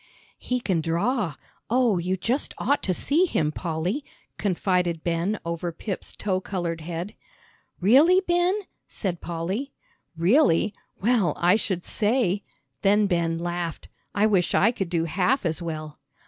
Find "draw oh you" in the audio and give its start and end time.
0.81-2.17